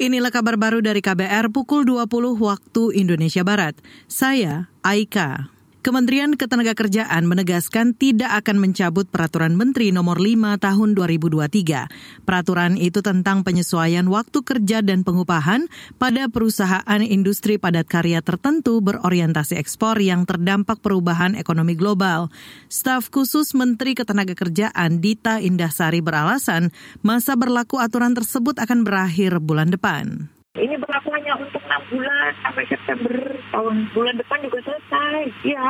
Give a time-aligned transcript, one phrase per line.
[0.00, 3.76] Inilah kabar baru dari KBR pukul 20 waktu Indonesia Barat.
[4.08, 5.59] Saya Aika.
[5.80, 12.28] Kementerian Ketenagakerjaan menegaskan tidak akan mencabut Peraturan Menteri Nomor 5 Tahun 2023.
[12.28, 19.56] Peraturan itu tentang penyesuaian waktu kerja dan pengupahan pada perusahaan industri padat karya tertentu berorientasi
[19.56, 22.28] ekspor yang terdampak perubahan ekonomi global.
[22.68, 30.28] Staf khusus Menteri Ketenagakerjaan Dita Indahsari beralasan masa berlaku aturan tersebut akan berakhir bulan depan.
[31.30, 33.18] Hanya untuk enam bulan sampai September
[33.54, 35.30] tahun bulan depan juga selesai.
[35.46, 35.62] Ya,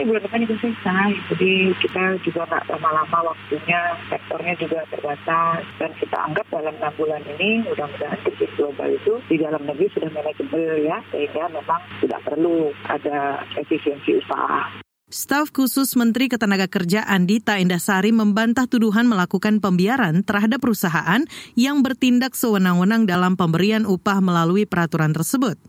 [0.00, 1.08] ini bulan depan juga selesai.
[1.28, 1.52] Jadi
[1.84, 5.68] kita juga nggak lama-lama waktunya, sektornya juga terbatas.
[5.76, 10.08] Dan kita anggap dalam enam bulan ini mudah-mudahan krisis global itu di dalam negeri sudah
[10.16, 14.81] manajeble ya, sehingga memang tidak perlu ada efisiensi usaha.
[15.12, 21.20] Staf khusus Menteri Ketenagakerjaan Dita Indasari membantah tuduhan melakukan pembiaran terhadap perusahaan
[21.52, 25.60] yang bertindak sewenang-wenang dalam pemberian upah melalui peraturan tersebut.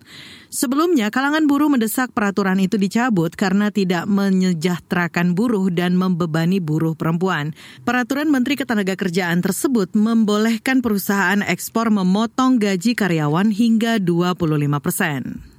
[0.48, 7.52] Sebelumnya, kalangan buruh mendesak peraturan itu dicabut karena tidak menyejahterakan buruh dan membebani buruh perempuan.
[7.84, 15.53] Peraturan Menteri Ketenagakerjaan tersebut membolehkan perusahaan ekspor memotong gaji karyawan hingga 25 persen.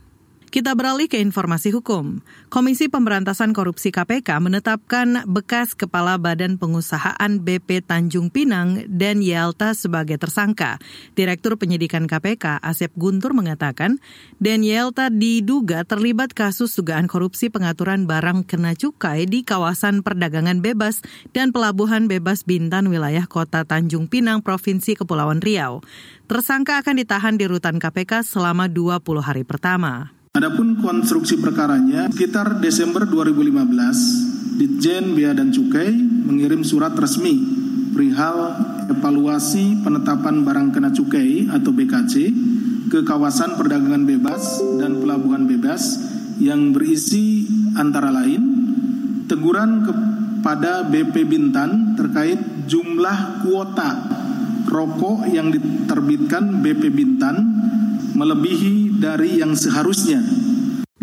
[0.55, 2.23] Kita beralih ke informasi hukum.
[2.47, 10.15] Komisi Pemberantasan Korupsi KPK menetapkan bekas Kepala Badan Pengusahaan BP Tanjung Pinang dan Yelta sebagai
[10.15, 10.79] tersangka.
[11.19, 13.99] Direktur Penyidikan KPK Asep Guntur mengatakan,
[14.39, 21.03] Dan Yelta diduga terlibat kasus dugaan korupsi pengaturan barang kena cukai di kawasan perdagangan bebas
[21.35, 25.83] dan pelabuhan bebas Bintan wilayah kota Tanjung Pinang, Provinsi Kepulauan Riau.
[26.31, 30.14] Tersangka akan ditahan di rutan KPK selama 20 hari pertama.
[30.35, 37.39] Adapun konstruksi perkaranya, sekitar Desember 2015, Ditjen Bea dan Cukai mengirim surat resmi
[37.95, 38.51] perihal
[38.91, 42.15] evaluasi penetapan barang kena cukai atau BKC
[42.91, 46.03] ke kawasan perdagangan bebas dan pelabuhan bebas
[46.43, 47.47] yang berisi
[47.79, 48.43] antara lain
[49.31, 54.03] teguran kepada BP Bintan terkait jumlah kuota
[54.67, 57.37] rokok yang diterbitkan BP Bintan
[58.15, 60.23] melebihi dari yang seharusnya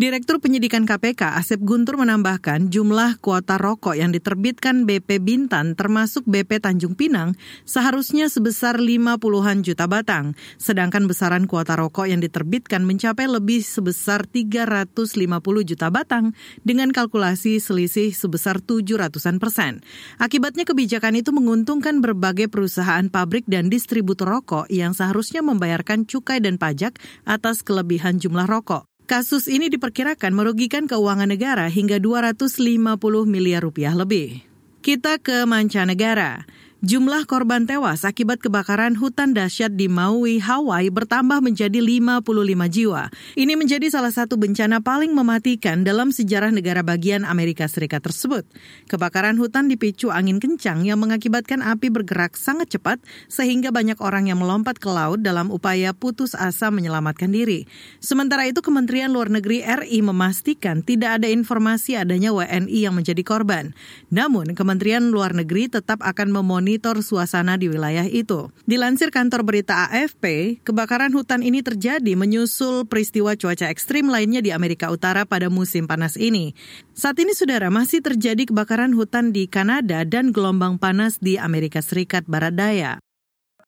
[0.02, 6.58] Direktur Penyidikan KPK Asep Guntur menambahkan jumlah kuota rokok yang diterbitkan BP Bintan termasuk BP
[6.58, 13.62] Tanjung Pinang seharusnya sebesar 50-an juta batang, sedangkan besaran kuota rokok yang diterbitkan mencapai lebih
[13.62, 15.22] sebesar 350
[15.70, 16.34] juta batang
[16.66, 19.86] dengan kalkulasi selisih sebesar 700-an persen.
[20.18, 26.58] Akibatnya kebijakan itu menguntungkan berbagai perusahaan pabrik dan distributor rokok yang seharusnya membayarkan cukai dan
[26.58, 28.91] pajak atas kelebihan jumlah rokok.
[29.12, 32.80] Kasus ini diperkirakan merugikan keuangan negara hingga 250
[33.28, 34.40] miliar rupiah lebih.
[34.80, 36.48] Kita ke mancanegara.
[36.82, 42.26] Jumlah korban tewas akibat kebakaran hutan dahsyat di Maui, Hawaii bertambah menjadi 55
[42.66, 43.06] jiwa.
[43.38, 48.42] Ini menjadi salah satu bencana paling mematikan dalam sejarah negara bagian Amerika Serikat tersebut.
[48.90, 52.98] Kebakaran hutan dipicu angin kencang yang mengakibatkan api bergerak sangat cepat
[53.30, 57.62] sehingga banyak orang yang melompat ke laut dalam upaya putus asa menyelamatkan diri.
[58.02, 63.70] Sementara itu Kementerian Luar Negeri RI memastikan tidak ada informasi adanya WNI yang menjadi korban.
[64.10, 68.48] Namun Kementerian Luar Negeri tetap akan memonitor memonitor suasana di wilayah itu.
[68.64, 74.88] Dilansir kantor berita AFP, kebakaran hutan ini terjadi menyusul peristiwa cuaca ekstrim lainnya di Amerika
[74.88, 76.56] Utara pada musim panas ini.
[76.96, 82.24] Saat ini, saudara, masih terjadi kebakaran hutan di Kanada dan gelombang panas di Amerika Serikat
[82.24, 82.96] Barat Daya.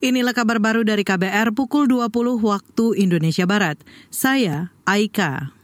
[0.01, 3.77] Inilah kabar baru dari KBR pukul 20 waktu Indonesia Barat.
[4.09, 5.55] Saya Aika.